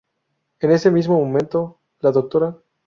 [0.61, 2.57] En ese mismo momento, la Dra.